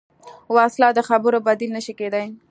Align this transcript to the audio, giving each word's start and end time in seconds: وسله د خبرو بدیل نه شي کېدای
وسله 0.55 0.89
د 0.97 0.99
خبرو 1.09 1.39
بدیل 1.47 1.71
نه 1.77 1.81
شي 1.85 1.93
کېدای 1.99 2.25